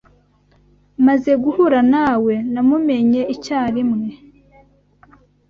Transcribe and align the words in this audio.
Maze 1.05 1.31
guhura 1.43 1.79
nawe, 1.93 2.33
namumenye 2.53 3.21
icyarimwe. 3.35 4.09